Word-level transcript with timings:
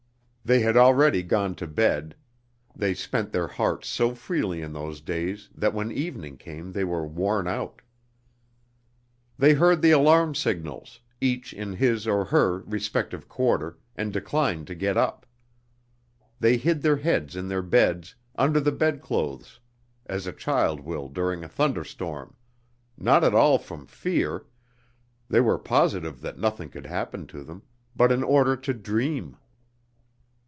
They 0.43 0.61
had 0.61 0.75
already 0.75 1.21
gone 1.23 1.53
to 1.57 1.67
bed 1.67 2.15
(they 2.75 2.93
spent 2.95 3.31
their 3.31 3.45
hearts 3.47 3.87
so 3.87 4.15
freely 4.15 4.61
in 4.63 4.73
those 4.73 4.99
days 4.99 5.49
that 5.55 5.73
when 5.73 5.91
evening 5.91 6.35
came 6.35 6.71
they 6.73 6.83
were 6.83 7.05
worn 7.07 7.47
out). 7.47 7.81
They 9.37 9.53
heard 9.53 9.81
the 9.83 9.91
alarm 9.91 10.33
signals, 10.33 10.99
each 11.21 11.53
in 11.53 11.73
his 11.73 12.07
or 12.07 12.25
her 12.25 12.61
respective 12.61 13.29
quarter, 13.29 13.77
and 13.95 14.11
declined 14.11 14.65
to 14.67 14.75
get 14.75 14.97
up. 14.97 15.25
They 16.39 16.57
hid 16.57 16.81
their 16.81 16.97
heads 16.97 17.35
in 17.35 17.47
their 17.47 17.61
beds 17.63 18.15
under 18.35 18.59
the 18.59 18.71
bedclothes 18.73 19.59
as 20.07 20.25
a 20.27 20.33
child 20.33 20.79
will 20.81 21.07
during 21.07 21.43
a 21.43 21.47
thunder 21.47 21.83
storm 21.83 22.35
not 22.97 23.23
at 23.23 23.35
all 23.35 23.57
from 23.59 23.85
fear 23.85 24.47
(they 25.29 25.39
were 25.39 25.59
positive 25.59 26.19
that 26.21 26.39
nothing 26.39 26.69
could 26.69 26.87
happen 26.87 27.25
to 27.27 27.41
them) 27.43 27.61
but 27.95 28.11
in 28.11 28.21
order 28.23 28.57
to 28.57 28.73
dream. 28.73 29.37